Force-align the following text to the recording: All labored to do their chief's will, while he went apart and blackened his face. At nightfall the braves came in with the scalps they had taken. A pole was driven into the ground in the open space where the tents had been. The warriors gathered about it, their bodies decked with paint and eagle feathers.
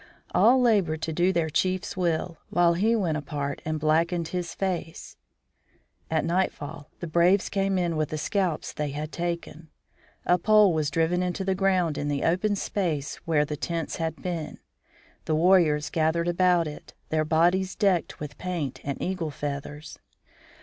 All 0.33 0.59
labored 0.59 1.03
to 1.03 1.13
do 1.13 1.31
their 1.31 1.51
chief's 1.51 1.95
will, 1.95 2.39
while 2.49 2.73
he 2.73 2.95
went 2.95 3.17
apart 3.17 3.61
and 3.65 3.79
blackened 3.79 4.29
his 4.29 4.55
face. 4.55 5.15
At 6.09 6.25
nightfall 6.25 6.89
the 7.01 7.05
braves 7.05 7.49
came 7.49 7.77
in 7.77 7.95
with 7.95 8.09
the 8.09 8.17
scalps 8.17 8.73
they 8.73 8.89
had 8.89 9.11
taken. 9.11 9.69
A 10.25 10.39
pole 10.39 10.73
was 10.73 10.89
driven 10.89 11.21
into 11.21 11.43
the 11.45 11.53
ground 11.53 11.99
in 11.99 12.07
the 12.07 12.23
open 12.23 12.55
space 12.55 13.17
where 13.25 13.45
the 13.45 13.55
tents 13.55 13.97
had 13.97 14.23
been. 14.23 14.57
The 15.25 15.35
warriors 15.35 15.91
gathered 15.91 16.27
about 16.27 16.65
it, 16.65 16.95
their 17.09 17.23
bodies 17.23 17.75
decked 17.75 18.19
with 18.19 18.39
paint 18.39 18.81
and 18.83 18.99
eagle 18.99 19.29
feathers. 19.29 19.99